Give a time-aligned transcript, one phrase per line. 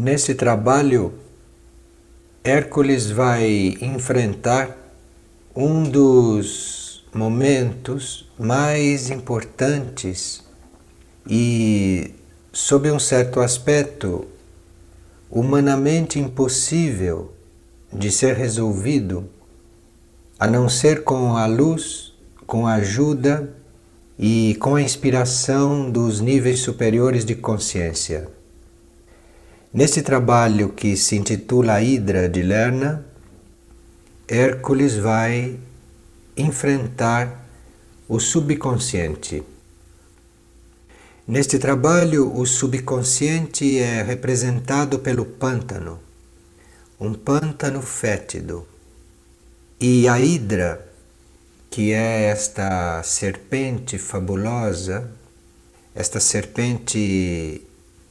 [0.00, 1.12] Nesse trabalho,
[2.44, 4.78] Hércules vai enfrentar
[5.56, 10.44] um dos momentos mais importantes
[11.28, 12.14] e,
[12.52, 14.28] sob um certo aspecto,
[15.28, 17.32] humanamente impossível
[17.92, 19.28] de ser resolvido,
[20.38, 22.14] a não ser com a luz,
[22.46, 23.52] com a ajuda
[24.16, 28.37] e com a inspiração dos níveis superiores de consciência.
[29.72, 33.04] Nesse trabalho que se intitula A Hidra de Lerna,
[34.26, 35.58] Hércules vai
[36.34, 37.46] enfrentar
[38.08, 39.42] o subconsciente.
[41.26, 46.00] Neste trabalho, o subconsciente é representado pelo pântano,
[46.98, 48.66] um pântano fétido.
[49.78, 50.82] E a Hidra,
[51.70, 55.10] que é esta serpente fabulosa,
[55.94, 57.60] esta serpente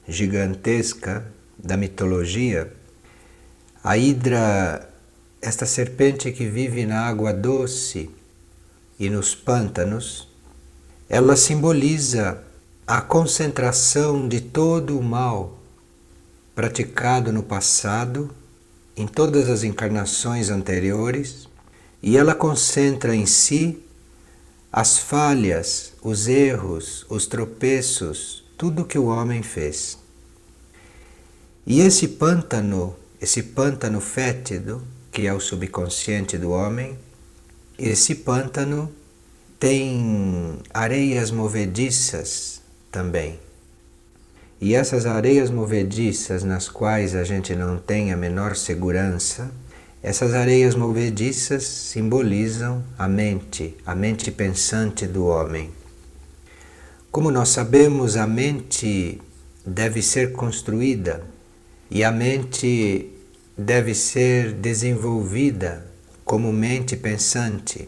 [0.07, 2.71] gigantesca da mitologia,
[3.83, 4.89] a Hidra,
[5.41, 8.09] esta serpente que vive na água doce
[8.99, 10.27] e nos pântanos,
[11.09, 12.43] ela simboliza
[12.85, 15.57] a concentração de todo o mal
[16.55, 18.31] praticado no passado,
[18.95, 21.47] em todas as encarnações anteriores,
[22.01, 23.79] e ela concentra em si
[24.71, 29.97] as falhas, os erros, os tropeços, tudo que o homem fez.
[31.69, 36.97] E esse pântano, esse pântano fétido, que é o subconsciente do homem,
[37.77, 38.89] esse pântano
[39.59, 43.37] tem areias movediças também.
[44.61, 49.51] E essas areias movediças, nas quais a gente não tem a menor segurança,
[50.01, 55.69] essas areias movediças simbolizam a mente, a mente pensante do homem.
[57.11, 59.19] Como nós sabemos, a mente
[59.65, 61.35] deve ser construída
[61.89, 63.11] e a mente
[63.57, 65.85] deve ser desenvolvida
[66.23, 67.87] como mente pensante.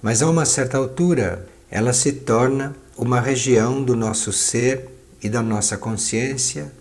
[0.00, 4.88] Mas a uma certa altura, ela se torna uma região do nosso ser
[5.22, 6.72] e da nossa consciência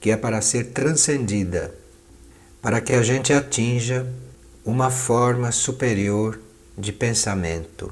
[0.00, 1.74] que é para ser transcendida,
[2.60, 4.06] para que a gente atinja
[4.64, 6.38] uma forma superior
[6.76, 7.90] de pensamento.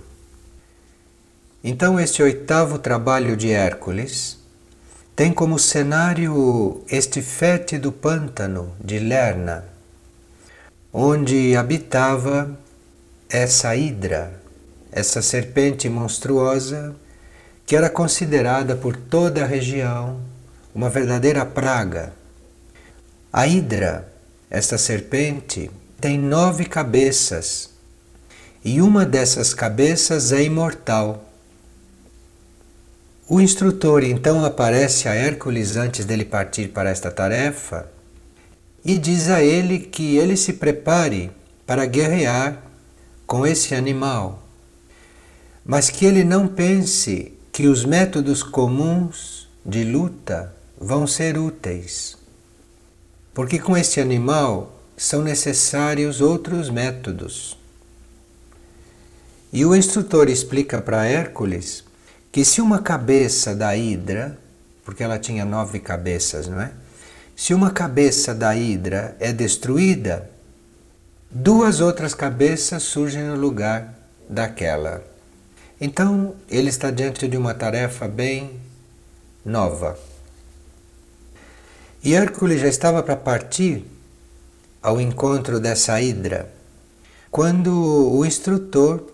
[1.64, 4.41] Então, este oitavo trabalho de Hércules
[5.14, 9.64] tem como cenário este fétido pântano de Lerna,
[10.92, 12.58] onde habitava
[13.28, 14.40] essa hidra,
[14.90, 16.94] essa serpente monstruosa
[17.66, 20.20] que era considerada por toda a região
[20.74, 22.12] uma verdadeira praga.
[23.32, 24.10] A hidra,
[24.50, 25.70] esta serpente,
[26.00, 27.70] tem nove cabeças
[28.64, 31.31] e uma dessas cabeças é imortal.
[33.34, 37.90] O instrutor então aparece a Hércules antes dele partir para esta tarefa
[38.84, 41.30] e diz a ele que ele se prepare
[41.66, 42.62] para guerrear
[43.26, 44.42] com esse animal,
[45.64, 52.18] mas que ele não pense que os métodos comuns de luta vão ser úteis,
[53.32, 57.56] porque com este animal são necessários outros métodos.
[59.50, 61.90] E o instrutor explica para Hércules
[62.32, 64.38] que se uma cabeça da hidra,
[64.86, 66.72] porque ela tinha nove cabeças, não é?
[67.36, 70.30] Se uma cabeça da hidra é destruída,
[71.30, 73.94] duas outras cabeças surgem no lugar
[74.28, 75.04] daquela.
[75.78, 78.58] Então, ele está diante de uma tarefa bem
[79.44, 79.98] nova.
[82.02, 83.84] E Hércules já estava para partir
[84.82, 86.50] ao encontro dessa hidra
[87.30, 87.72] quando
[88.10, 89.06] o instrutor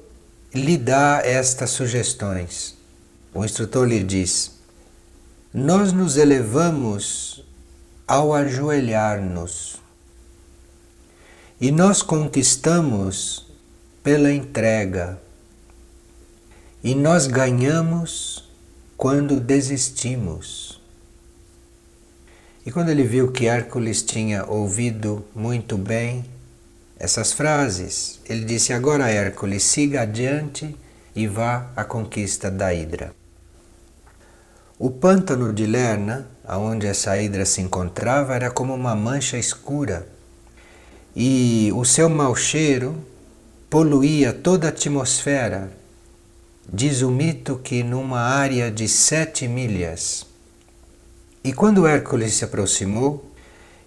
[0.55, 2.78] lhe dá estas sugestões.
[3.35, 4.53] O instrutor lhe diz:
[5.53, 7.45] Nós nos elevamos
[8.07, 9.77] ao ajoelhar-nos.
[11.61, 13.47] E nós conquistamos
[14.03, 15.21] pela entrega.
[16.83, 18.49] E nós ganhamos
[18.97, 20.81] quando desistimos.
[22.65, 26.25] E quando ele viu que Hércules tinha ouvido muito bem
[26.99, 30.75] essas frases, ele disse: Agora, Hércules, siga adiante
[31.15, 33.13] e vá à conquista da Hidra.
[34.81, 40.07] O pântano de Lerna, aonde essa hidra se encontrava, era como uma mancha escura
[41.17, 42.95] e o seu mau cheiro
[43.69, 45.69] poluía toda a atmosfera.
[46.73, 50.25] Diz o mito que numa área de sete milhas.
[51.43, 53.33] E quando Hércules se aproximou,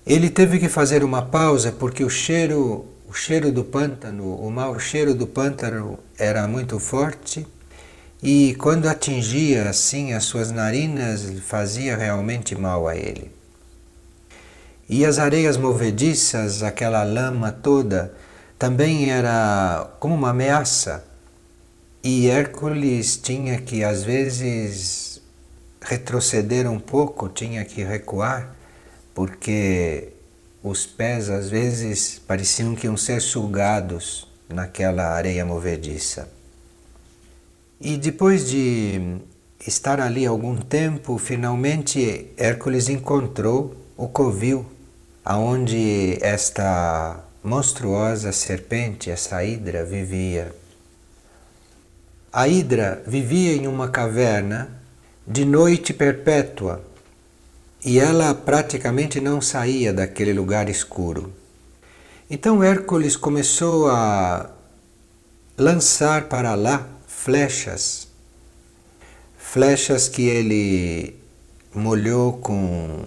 [0.06, 4.78] ele teve que fazer uma pausa porque o cheiro, o cheiro do pântano, o mau
[4.78, 7.48] cheiro do pântano era muito forte
[8.24, 13.32] e quando atingia assim as suas narinas, fazia realmente mal a ele.
[14.88, 18.14] E as areias movediças, aquela lama toda,
[18.60, 21.04] também era como uma ameaça.
[22.04, 25.22] E Hércules tinha que, às vezes,
[25.82, 28.56] retroceder um pouco, tinha que recuar,
[29.16, 30.10] porque
[30.62, 36.41] os pés, às vezes, pareciam que iam ser sugados naquela areia movediça.
[37.84, 39.18] E depois de
[39.66, 44.64] estar ali algum tempo, finalmente Hércules encontrou o covil
[45.26, 50.54] aonde esta monstruosa serpente, essa hidra, vivia.
[52.32, 54.70] A hidra vivia em uma caverna
[55.26, 56.84] de noite perpétua
[57.84, 61.34] e ela praticamente não saía daquele lugar escuro.
[62.30, 64.52] Então Hércules começou a
[65.58, 66.88] lançar para lá
[67.24, 68.08] flechas,
[69.38, 71.22] flechas que ele
[71.72, 73.06] molhou com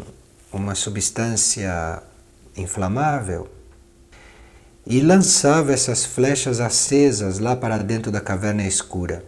[0.53, 2.01] uma substância
[2.57, 3.49] inflamável
[4.87, 9.25] e lançava essas flechas acesas lá para dentro da caverna escura.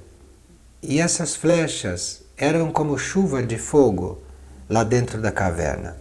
[0.80, 4.22] E essas flechas eram como chuva de fogo
[4.70, 5.96] lá dentro da caverna.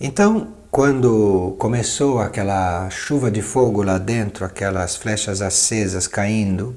[0.00, 6.74] Então, quando começou aquela chuva de fogo lá dentro, aquelas flechas acesas caindo,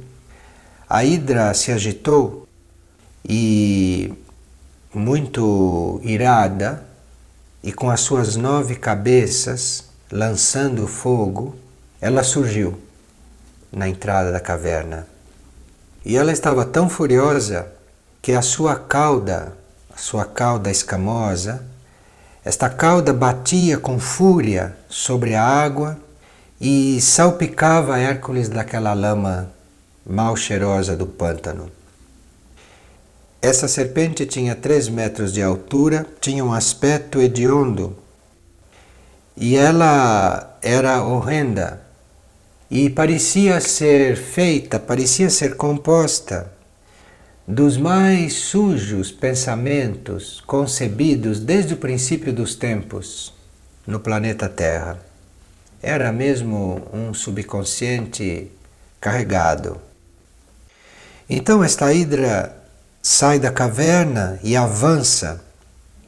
[0.90, 2.48] a Hidra se agitou
[3.24, 4.12] e,
[4.92, 6.84] muito irada,
[7.62, 11.56] e com as suas nove cabeças lançando fogo,
[12.02, 12.80] ela surgiu
[13.72, 15.06] na entrada da caverna.
[16.04, 17.68] E ela estava tão furiosa
[18.20, 19.54] que a sua cauda,
[19.94, 21.64] a sua cauda escamosa,
[22.44, 26.00] esta cauda batia com fúria sobre a água
[26.60, 29.52] e salpicava Hércules daquela lama
[30.10, 31.72] mal cheirosa do pântano.
[33.40, 37.96] Essa serpente tinha três metros de altura, tinha um aspecto hediondo
[39.38, 41.82] e ela era horrenda
[42.70, 46.52] e parecia ser feita, parecia ser composta
[47.48, 53.34] dos mais sujos pensamentos concebidos desde o princípio dos tempos
[53.88, 55.00] no planeta Terra.
[55.82, 58.52] Era mesmo um subconsciente
[59.00, 59.89] carregado.
[61.30, 62.58] Então esta hidra
[63.04, 65.40] sai da caverna e avança,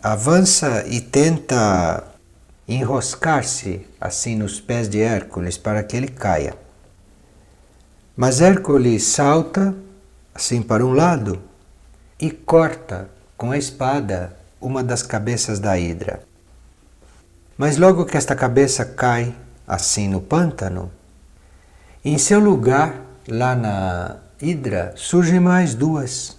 [0.02, 2.04] avança e tenta
[2.68, 6.56] enroscar-se assim nos pés de Hércules para que ele caia.
[8.18, 9.76] Mas Hércules salta
[10.34, 11.40] assim para um lado
[12.20, 13.08] e corta
[13.38, 16.24] com a espada uma das cabeças da hidra.
[17.56, 19.36] Mas logo que esta cabeça cai
[19.68, 20.92] assim no pântano,
[22.04, 22.96] em seu lugar,
[23.28, 26.36] lá na Hidra, surgem mais duas.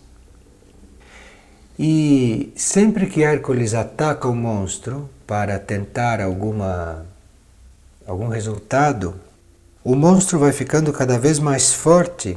[1.78, 7.06] E sempre que Hércules ataca o monstro para tentar alguma
[8.04, 9.14] algum resultado,
[9.84, 12.36] o monstro vai ficando cada vez mais forte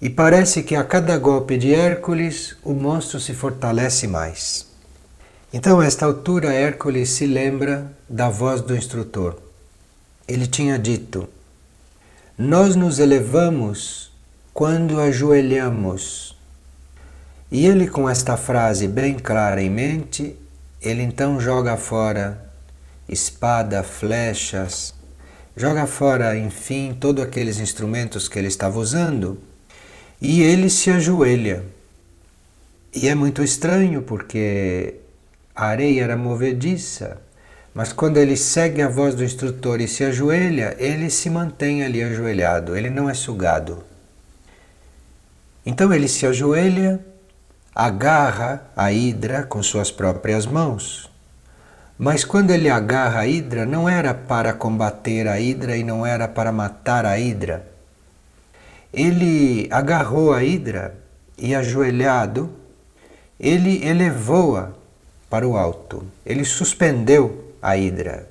[0.00, 4.66] e parece que a cada golpe de Hércules o monstro se fortalece mais.
[5.52, 9.36] Então, a esta altura, Hércules se lembra da voz do instrutor.
[10.26, 11.28] Ele tinha dito:
[12.38, 14.09] Nós nos elevamos
[14.60, 16.36] quando ajoelhamos.
[17.50, 20.36] E ele, com esta frase bem clara em mente,
[20.82, 22.52] ele então joga fora
[23.08, 24.92] espada, flechas,
[25.56, 29.40] joga fora, enfim, todos aqueles instrumentos que ele estava usando
[30.20, 31.64] e ele se ajoelha.
[32.94, 34.96] E é muito estranho porque
[35.54, 37.16] a areia era movediça,
[37.72, 42.02] mas quando ele segue a voz do instrutor e se ajoelha, ele se mantém ali
[42.02, 43.88] ajoelhado, ele não é sugado.
[45.70, 46.98] Então ele se ajoelha,
[47.72, 51.08] agarra a hidra com suas próprias mãos.
[51.96, 56.26] Mas quando ele agarra a hidra, não era para combater a hidra e não era
[56.26, 57.64] para matar a hidra.
[58.92, 60.98] Ele agarrou a hidra
[61.38, 62.50] e, ajoelhado,
[63.38, 64.70] ele elevou-a
[65.30, 66.04] para o alto.
[66.26, 68.28] Ele suspendeu a hidra.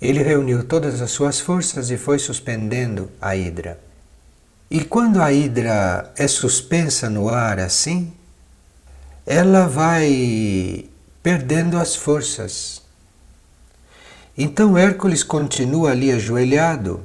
[0.00, 3.83] Ele reuniu todas as suas forças e foi suspendendo a hidra.
[4.70, 8.12] E quando a hidra é suspensa no ar assim,
[9.26, 10.86] ela vai
[11.22, 12.82] perdendo as forças.
[14.36, 17.04] Então Hércules continua ali ajoelhado,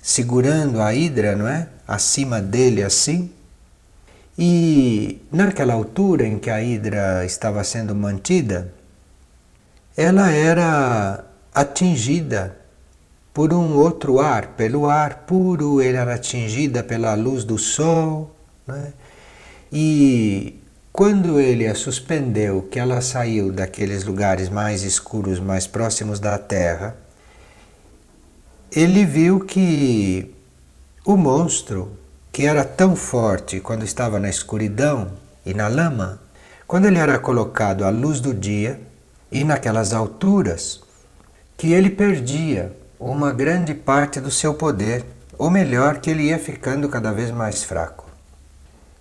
[0.00, 1.68] segurando a hidra, não é?
[1.86, 3.32] Acima dele assim.
[4.38, 8.72] E naquela altura em que a hidra estava sendo mantida,
[9.96, 12.59] ela era atingida
[13.32, 18.34] por um outro ar, pelo ar puro, ela era atingida pela luz do sol,
[18.66, 18.92] né?
[19.72, 20.60] e
[20.92, 26.96] quando ele a suspendeu, que ela saiu daqueles lugares mais escuros, mais próximos da terra,
[28.72, 30.34] ele viu que
[31.04, 31.96] o monstro,
[32.32, 35.12] que era tão forte quando estava na escuridão
[35.46, 36.20] e na lama,
[36.66, 38.80] quando ele era colocado à luz do dia
[39.30, 40.80] e naquelas alturas,
[41.56, 42.72] que ele perdia
[43.08, 45.06] uma grande parte do seu poder,
[45.38, 48.06] ou melhor, que ele ia ficando cada vez mais fraco.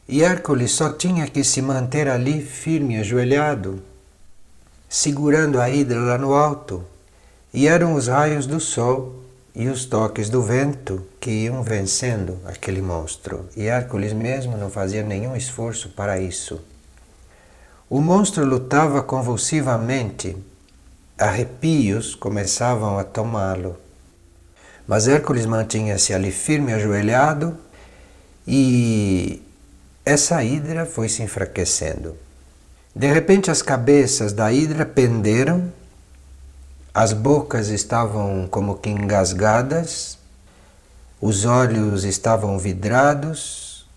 [0.08, 3.84] E Hércules só tinha que se manter ali firme, ajoelhado,
[4.88, 6.84] segurando a hidra lá no alto,
[7.54, 9.22] e eram os raios do sol
[9.54, 13.50] e os toques do vento que iam vencendo aquele monstro.
[13.58, 16.62] E Hércules mesmo não fazia nenhum esforço para isso.
[17.90, 20.38] O monstro lutava convulsivamente,
[21.18, 23.76] arrepios começavam a tomá-lo.
[24.90, 27.56] Mas Hércules mantinha-se ali firme, ajoelhado,
[28.48, 29.40] e
[30.04, 32.18] essa hidra foi se enfraquecendo.
[32.96, 35.72] De repente, as cabeças da hidra penderam
[36.92, 40.18] as bocas estavam como que engasgadas,
[41.22, 43.88] os olhos estavam vidrados.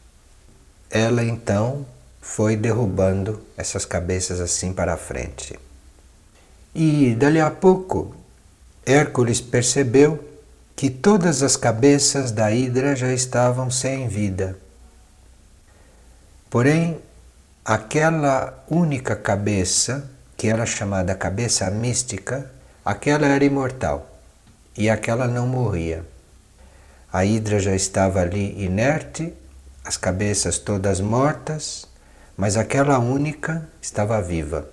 [0.91, 1.87] Ela então
[2.21, 5.59] foi derrubando essas cabeças assim para a frente.
[6.75, 8.15] E dali a pouco,
[8.85, 10.32] Hércules percebeu
[10.75, 14.57] que todas as cabeças da Hidra já estavam sem vida.
[16.51, 17.01] Porém,
[17.65, 22.51] aquela única cabeça, que era chamada cabeça mística,
[22.85, 24.11] Aquela era imortal
[24.77, 26.05] e aquela não morria.
[27.13, 29.33] A hidra já estava ali inerte,
[29.85, 31.87] as cabeças todas mortas,
[32.37, 34.69] mas aquela única estava viva.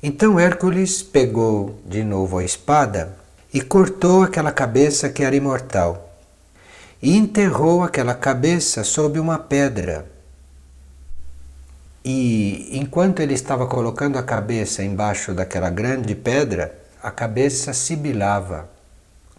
[0.00, 3.16] Então Hércules pegou de novo a espada
[3.52, 6.10] e cortou aquela cabeça que era imortal
[7.02, 10.06] e enterrou aquela cabeça sob uma pedra.
[12.04, 18.70] E enquanto ele estava colocando a cabeça embaixo daquela grande pedra, a cabeça sibilava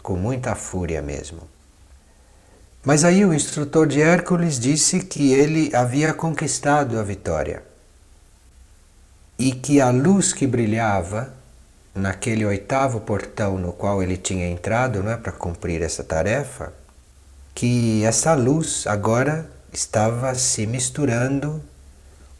[0.02, 1.40] com muita fúria mesmo.
[2.84, 7.62] Mas aí o instrutor de Hércules disse que ele havia conquistado a vitória
[9.38, 11.32] e que a luz que brilhava
[11.94, 16.72] naquele oitavo portão no qual ele tinha entrado, não é para cumprir essa tarefa,
[17.54, 21.62] que essa luz agora estava se misturando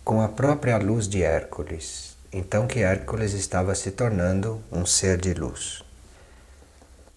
[0.04, 5.32] com a própria luz de Hércules então que Hércules estava se tornando um ser de
[5.32, 5.84] luz.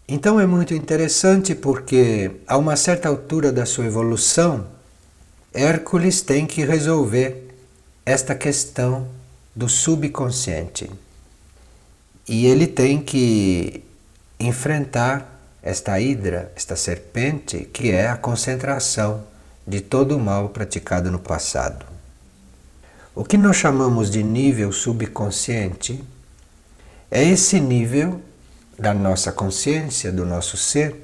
[0.07, 4.67] Então é muito interessante porque, a uma certa altura da sua evolução,
[5.51, 7.51] Hércules tem que resolver
[8.05, 9.07] esta questão
[9.55, 10.89] do subconsciente.
[12.27, 13.83] E ele tem que
[14.39, 19.23] enfrentar esta hidra, esta serpente, que é a concentração
[19.65, 21.85] de todo o mal praticado no passado.
[23.15, 26.03] O que nós chamamos de nível subconsciente
[27.09, 28.21] é esse nível
[28.77, 30.95] da nossa consciência, do nosso ser,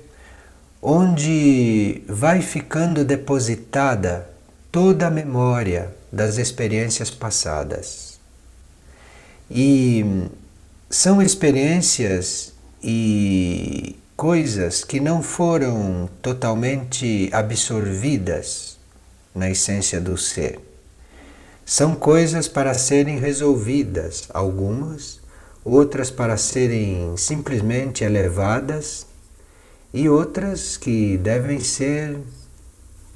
[0.81, 4.29] onde vai ficando depositada
[4.71, 8.19] toda a memória das experiências passadas.
[9.49, 10.29] E
[10.93, 18.77] são experiências e coisas que não foram totalmente absorvidas
[19.33, 20.59] na essência do ser
[21.65, 25.19] são coisas para serem resolvidas, algumas,
[25.65, 29.07] outras para serem simplesmente elevadas
[29.91, 32.19] e outras que devem ser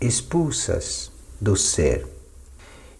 [0.02, 2.17] expulsas do ser.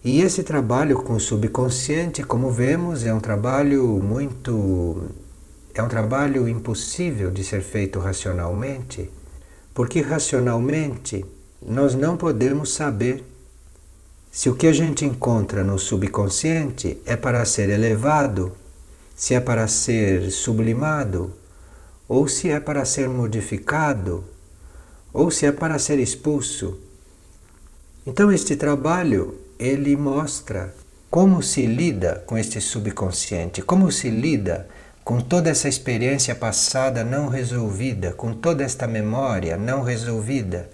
[0.04, 5.08] E esse trabalho com o subconsciente, como vemos, é um trabalho muito
[5.74, 9.10] é um trabalho impossível de ser feito racionalmente,
[9.72, 11.24] porque racionalmente
[11.62, 13.24] nós não podemos saber
[14.30, 18.52] se o que a gente encontra no subconsciente é para ser elevado,
[19.14, 21.32] se é para ser sublimado,
[22.08, 24.24] ou se é para ser modificado,
[25.12, 26.78] ou se é para ser expulso.
[28.06, 30.74] Então este trabalho ele mostra
[31.10, 34.68] como se lida com este subconsciente, como se lida
[35.04, 40.68] com toda essa experiência passada não resolvida, com toda esta memória não resolvida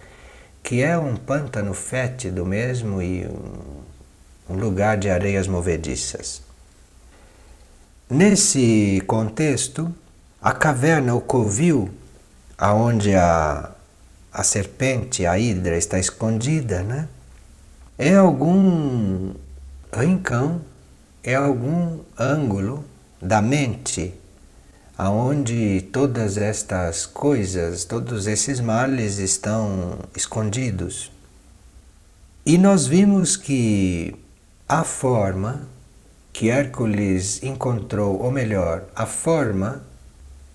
[0.65, 3.29] que é um pântano fétido mesmo e
[4.49, 6.41] um lugar de areias movediças.
[8.09, 9.95] Nesse contexto,
[10.41, 11.91] a caverna, o covil,
[12.57, 13.73] aonde a,
[14.33, 17.09] a serpente, a hidra está escondida, né?
[17.99, 19.35] É algum
[19.93, 20.61] rincão,
[21.23, 22.85] é algum ângulo
[23.21, 24.15] da mente
[24.97, 31.11] aonde todas estas coisas, todos esses males estão escondidos.
[32.47, 34.15] E nós vimos que
[34.69, 35.63] a forma
[36.33, 39.83] que Hércules encontrou, ou melhor, a forma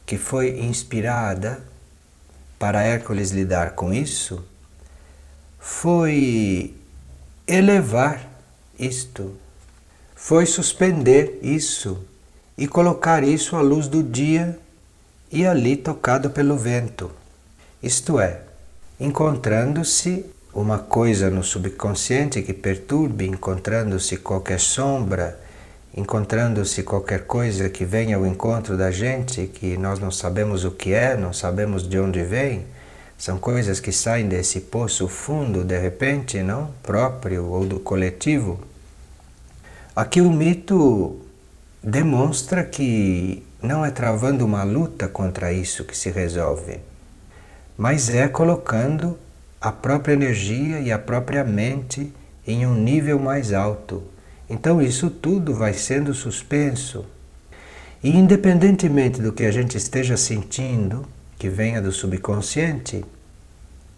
[0.05, 1.61] que foi inspirada
[2.57, 4.43] para Hércules lidar com isso,
[5.59, 6.75] foi
[7.49, 8.29] elevar
[8.77, 9.35] isto,
[10.15, 12.05] foi suspender isso
[12.55, 14.57] e colocar isso à luz do dia
[15.31, 17.09] e ali tocado pelo vento.
[17.81, 18.41] Isto é,
[18.99, 25.39] encontrando-se uma coisa no subconsciente que perturbe, encontrando-se qualquer sombra,
[25.95, 30.93] encontrando-se qualquer coisa que venha ao encontro da gente, que nós não sabemos o que
[30.93, 32.65] é, não sabemos de onde vem,
[33.19, 36.71] são coisas que saem desse poço fundo de repente, não?
[36.81, 38.61] Próprio ou do coletivo.
[39.93, 41.19] Aqui o mito
[41.83, 46.79] demonstra que não é travando uma luta contra isso que se resolve,
[47.77, 49.19] mas é colocando
[49.59, 52.13] a própria energia e a própria mente
[52.47, 54.01] em um nível mais alto.
[54.49, 57.05] Então isso tudo vai sendo suspenso.
[58.01, 61.05] E independentemente do que a gente esteja sentindo,
[61.39, 63.03] que venha do subconsciente,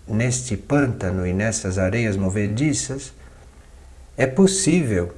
[0.08, 3.12] neste pântano e nessas areias movediças,
[4.16, 5.12] é possível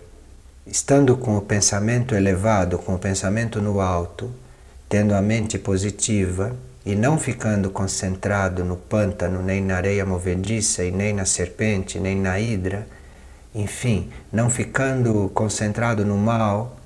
[0.65, 4.32] estando com o pensamento elevado, com o pensamento no alto,
[4.88, 10.92] tendo a mente positiva e não ficando concentrado no pântano, nem na areia movediça, e
[10.92, 12.88] nem na serpente, nem na hidra,
[13.53, 16.77] enfim, não ficando concentrado no mal,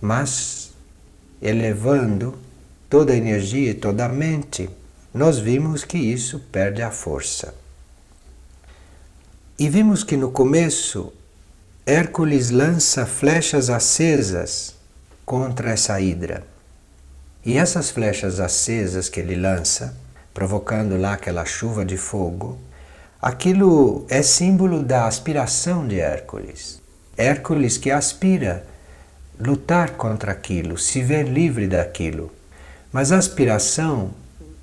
[0.00, 0.72] mas
[1.40, 2.34] elevando
[2.92, 4.68] toda a energia e toda a mente,
[5.14, 7.54] nós vimos que isso perde a força.
[9.58, 11.10] E vimos que no começo
[11.86, 14.74] Hércules lança flechas acesas
[15.24, 16.44] contra essa hidra.
[17.42, 19.96] E essas flechas acesas que ele lança,
[20.34, 22.58] provocando lá aquela chuva de fogo,
[23.22, 26.78] aquilo é símbolo da aspiração de Hércules.
[27.16, 28.66] Hércules que aspira
[29.40, 32.30] lutar contra aquilo, se ver livre daquilo.
[32.92, 34.10] Mas a aspiração,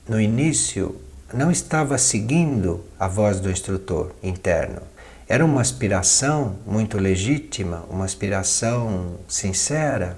[0.08, 1.02] no início,
[1.34, 4.84] não estava seguindo a voz do instrutor interno.
[5.28, 10.16] Era uma aspiração muito legítima, uma aspiração sincera,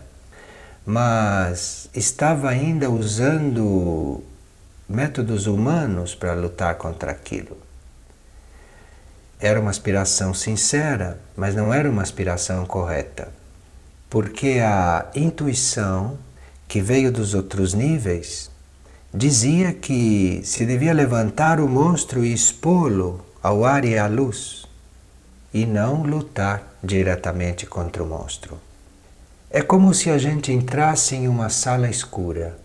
[0.85, 4.21] mas estava ainda usando
[4.89, 7.57] métodos humanos para lutar contra aquilo.
[9.39, 13.29] Era uma aspiração sincera, mas não era uma aspiração correta,
[14.09, 16.17] porque a intuição
[16.71, 18.49] que veio dos outros níveis
[19.13, 24.65] dizia que se devia levantar o monstro e expô-lo ao ar e à luz
[25.53, 28.57] e não lutar diretamente contra o monstro.
[29.49, 32.57] É como se a gente entrasse em uma sala escura.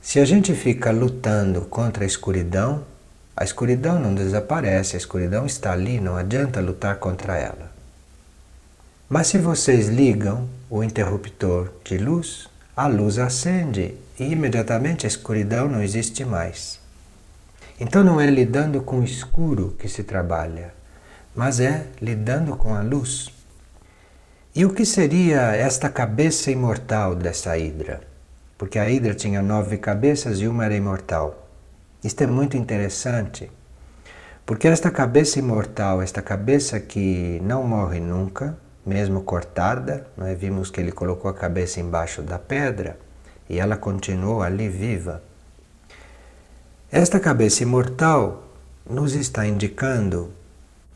[0.00, 2.84] Se a gente fica lutando contra a escuridão,
[3.36, 7.72] a escuridão não desaparece, a escuridão está ali, não adianta lutar contra ela.
[9.08, 12.48] Mas se vocês ligam o interruptor de luz,
[12.78, 16.78] a luz acende e imediatamente a escuridão não existe mais.
[17.80, 20.72] Então não é lidando com o escuro que se trabalha,
[21.34, 23.30] mas é lidando com a luz.
[24.54, 28.00] E o que seria esta cabeça imortal dessa hidra?
[28.56, 31.48] Porque a hidra tinha nove cabeças e uma era imortal.
[32.04, 33.50] Isto é muito interessante,
[34.46, 38.56] porque esta cabeça imortal, esta cabeça que não morre nunca,
[38.88, 42.98] mesmo cortada, nós vimos que ele colocou a cabeça embaixo da pedra
[43.48, 45.22] e ela continuou ali viva.
[46.90, 48.44] Esta cabeça imortal
[48.88, 50.32] nos está indicando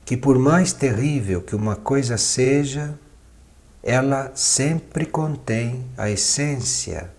[0.05, 2.99] que por mais terrível que uma coisa seja,
[3.83, 7.11] ela sempre contém a essência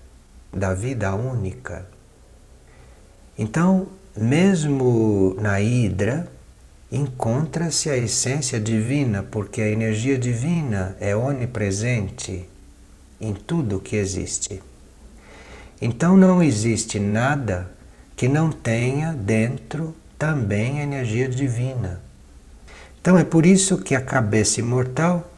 [0.52, 1.86] da vida única.
[3.38, 6.28] Então, mesmo na Hidra,
[6.96, 12.48] encontra-se a essência divina, porque a energia divina é onipresente
[13.20, 14.62] em tudo que existe.
[15.82, 17.72] Então, não existe nada
[18.16, 22.02] que não tenha dentro também a energia divina.
[23.02, 25.30] Então é por isso que a cabeça imortal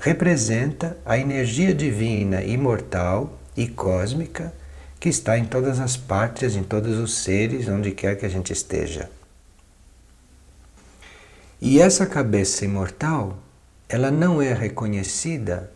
[0.00, 4.52] representa a energia divina, imortal e cósmica
[5.00, 8.52] que está em todas as partes, em todos os seres, onde quer que a gente
[8.52, 9.10] esteja.
[11.60, 13.38] E essa cabeça imortal,
[13.88, 15.70] ela não é reconhecida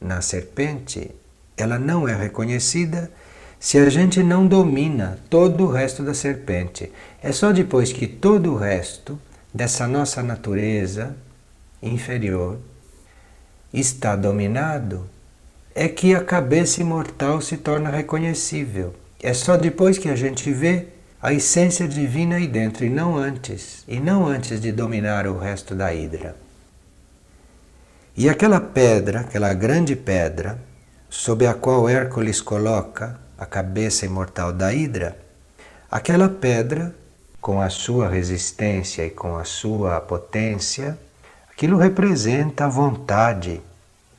[0.00, 1.10] na serpente,
[1.56, 3.10] ela não é reconhecida
[3.58, 6.92] se a gente não domina todo o resto da serpente.
[7.22, 9.18] É só depois que todo o resto
[9.54, 11.16] dessa nossa natureza
[11.82, 12.58] inferior
[13.72, 15.08] está dominado,
[15.74, 18.94] é que a cabeça imortal se torna reconhecível.
[19.22, 20.88] É só depois que a gente vê
[21.22, 25.72] a essência divina aí dentro, e não antes, e não antes de dominar o resto
[25.72, 26.34] da hidra.
[28.16, 30.58] E aquela pedra, aquela grande pedra,
[31.08, 35.16] sob a qual Hércules coloca a cabeça imortal da Hidra,
[35.90, 36.94] aquela pedra,
[37.40, 40.98] com a sua resistência e com a sua potência,
[41.50, 43.60] aquilo representa a vontade,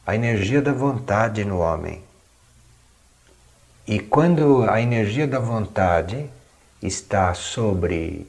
[0.05, 2.03] a energia da vontade no homem.
[3.87, 6.29] E quando a energia da vontade
[6.85, 8.27] está sobre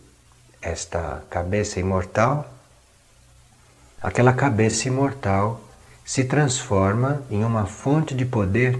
[0.63, 2.51] esta cabeça imortal,
[4.01, 5.61] aquela cabeça imortal
[6.05, 8.79] se transforma em uma fonte de poder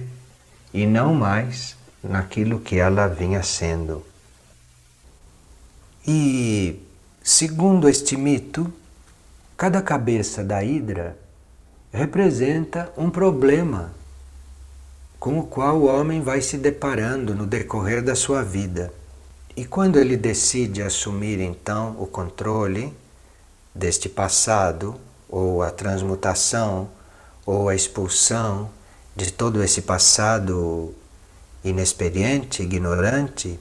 [0.73, 4.05] e não mais naquilo que ela vinha sendo.
[6.07, 6.81] E,
[7.23, 8.73] segundo este mito,
[9.57, 11.17] cada cabeça da Hidra
[11.93, 13.93] representa um problema
[15.19, 18.93] com o qual o homem vai se deparando no decorrer da sua vida.
[19.57, 22.93] E quando ele decide assumir então o controle
[23.75, 24.97] deste passado,
[25.29, 26.89] ou a transmutação,
[27.47, 28.71] ou a expulsão
[29.15, 30.95] de todo esse passado
[31.63, 33.59] inexperiente, ignorante,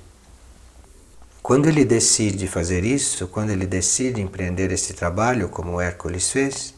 [1.42, 6.74] quando ele decide fazer isso, quando ele decide empreender esse trabalho, como Hércules fez,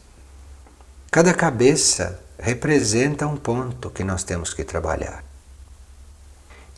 [1.10, 5.24] cada cabeça representa um ponto que nós temos que trabalhar.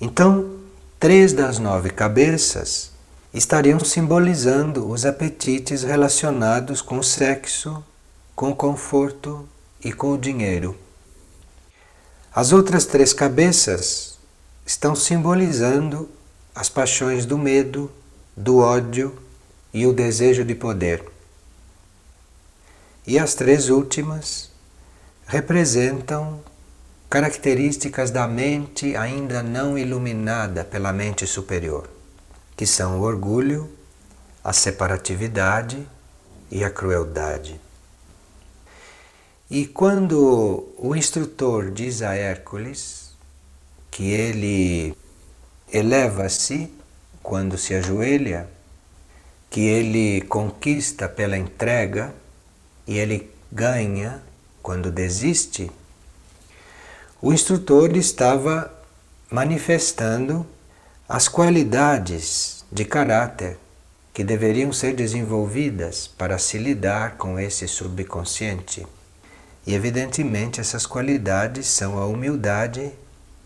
[0.01, 0.67] Então,
[0.98, 2.90] três das nove cabeças
[3.32, 7.84] estariam simbolizando os apetites relacionados com o sexo,
[8.34, 9.48] com o conforto
[9.84, 10.76] e com o dinheiro.
[12.34, 14.18] As outras três cabeças
[14.66, 16.08] estão simbolizando
[16.52, 17.90] as paixões do medo,
[18.37, 19.16] do ódio
[19.72, 21.04] e o desejo de poder.
[23.06, 24.50] E as três últimas
[25.28, 26.40] representam
[27.09, 31.88] características da mente ainda não iluminada pela mente superior,
[32.55, 33.71] que são o orgulho,
[34.44, 35.87] a separatividade
[36.51, 37.59] e a crueldade.
[39.51, 43.12] E quando o instrutor diz a Hércules
[43.90, 44.94] que ele
[45.73, 46.71] eleva-se
[47.23, 48.49] quando se ajoelha,
[49.49, 52.14] que ele conquista pela entrega
[52.87, 54.23] e ele ganha
[54.62, 55.71] quando desiste,
[57.20, 58.72] o instrutor estava
[59.31, 60.46] manifestando
[61.09, 63.59] as qualidades de caráter
[64.14, 68.87] que deveriam ser desenvolvidas para se lidar com esse subconsciente.
[69.66, 72.92] E evidentemente essas qualidades são a humildade,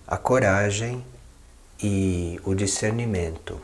[0.07, 1.05] a coragem
[1.83, 3.61] e o discernimento.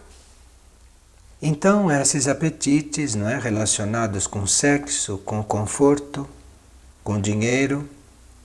[1.41, 6.29] Então, esses apetites não é, relacionados com sexo, com conforto,
[7.05, 7.89] com dinheiro,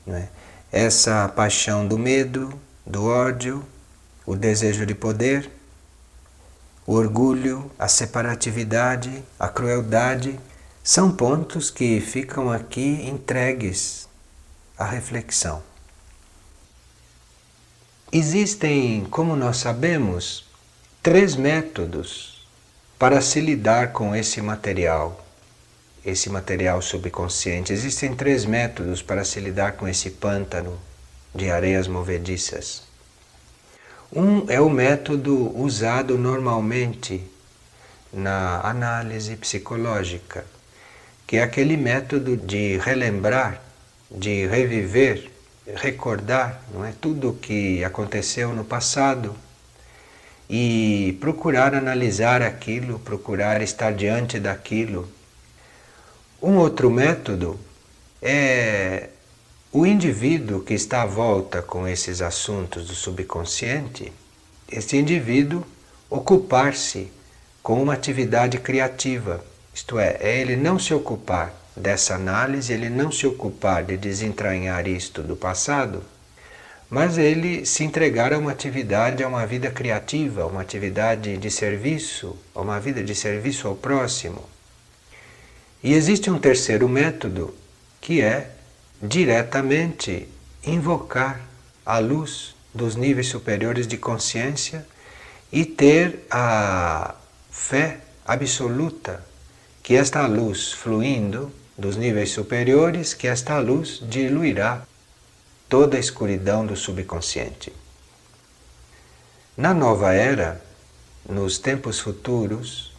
[0.06, 0.30] não é?
[0.74, 2.52] Essa paixão do medo,
[2.84, 3.64] do ódio,
[4.26, 5.52] o desejo de poder,
[6.88, 10.40] o orgulho, a separatividade, a crueldade,
[10.84, 14.10] são pontos que ficam aqui entregues
[14.76, 15.62] à reflexão.
[18.12, 20.50] Existem, como nós sabemos,
[21.04, 22.48] três métodos
[22.98, 25.23] para se lidar com esse material,
[26.06, 27.72] esse material subconsciente.
[27.72, 30.78] Existem três métodos para se lidar com esse pântano
[31.34, 32.84] de areias movediças.
[34.12, 37.24] Um é o método usado normalmente
[38.12, 40.46] na análise psicológica,
[41.26, 43.60] que é aquele método de relembrar,
[44.12, 45.32] de reviver,
[45.76, 49.36] recordar, não é tudo o que aconteceu no passado
[50.50, 55.10] e procurar analisar aquilo, procurar estar diante daquilo.
[56.44, 57.60] Um outro método
[58.22, 59.10] é
[59.72, 64.14] o indivíduo que está à volta com esses assuntos do subconsciente,
[64.72, 65.66] esse indivíduo
[66.10, 67.12] ocupar-se
[67.64, 73.12] com uma atividade criativa isto é, é ele não se ocupar dessa análise, ele não
[73.12, 76.04] se ocupar de desentranhar isto do passado,
[76.90, 82.38] mas ele se entregar a uma atividade, a uma vida criativa, uma atividade de serviço,
[82.54, 84.44] a uma vida de serviço ao próximo.
[85.84, 87.54] E existe um terceiro método
[88.00, 88.52] que é
[89.02, 90.30] diretamente
[90.66, 91.42] invocar
[91.86, 94.88] a luz dos níveis superiores de consciência
[95.52, 97.16] e ter a
[97.52, 99.24] fé absoluta
[99.84, 104.84] que esta luz fluindo dos níveis superiores, que esta luz diluirá
[105.68, 107.74] toda a escuridão do subconsciente.
[109.58, 110.64] Na nova era,
[111.28, 112.93] nos tempos futuros,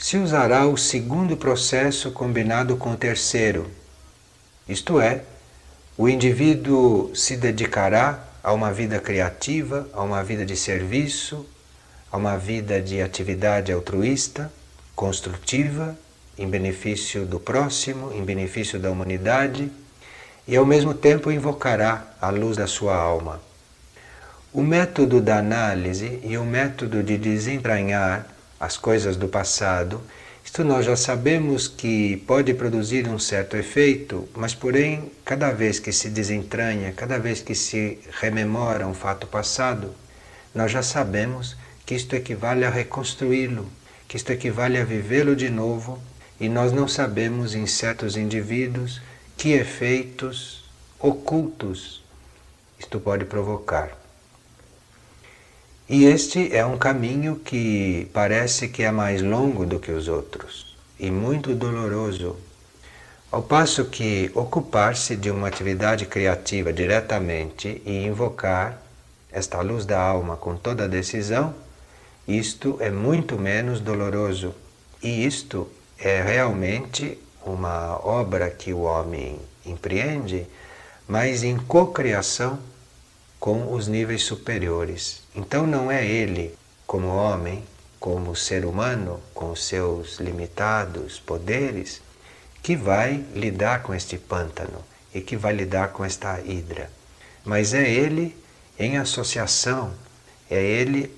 [0.00, 3.70] se usará o segundo processo combinado com o terceiro,
[4.66, 5.20] isto é,
[5.94, 11.46] o indivíduo se dedicará a uma vida criativa, a uma vida de serviço,
[12.10, 14.50] a uma vida de atividade altruísta,
[14.96, 15.94] construtiva
[16.38, 19.70] em benefício do próximo, em benefício da humanidade,
[20.48, 23.38] e ao mesmo tempo invocará a luz da sua alma.
[24.50, 30.00] O método da análise e o método de desentranhar as coisas do passado,
[30.44, 35.90] isto nós já sabemos que pode produzir um certo efeito, mas porém, cada vez que
[35.92, 39.94] se desentranha, cada vez que se rememora um fato passado,
[40.54, 43.66] nós já sabemos que isto equivale a reconstruí-lo,
[44.06, 45.98] que isto equivale a vivê-lo de novo,
[46.38, 49.00] e nós não sabemos em certos indivíduos
[49.36, 50.64] que efeitos
[50.98, 52.02] ocultos
[52.78, 53.99] isto pode provocar.
[55.92, 60.76] E este é um caminho que parece que é mais longo do que os outros
[61.00, 62.36] e muito doloroso.
[63.28, 68.80] Ao passo que ocupar-se de uma atividade criativa diretamente e invocar
[69.32, 71.52] esta luz da alma com toda a decisão,
[72.28, 74.54] isto é muito menos doloroso.
[75.02, 75.66] E isto
[75.98, 80.46] é realmente uma obra que o homem empreende,
[81.08, 82.60] mas em cocriação
[83.40, 85.22] com os níveis superiores.
[85.34, 86.54] Então não é ele,
[86.86, 87.64] como homem,
[87.98, 92.02] como ser humano, com seus limitados poderes,
[92.62, 96.90] que vai lidar com este pântano e que vai lidar com esta hidra.
[97.42, 98.36] Mas é ele
[98.78, 99.92] em associação,
[100.50, 101.10] é ele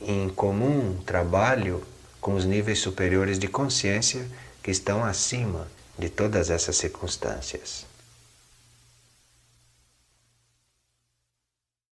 [0.00, 1.82] em comum trabalho
[2.20, 4.26] com os níveis superiores de consciência
[4.62, 7.87] que estão acima de todas essas circunstâncias.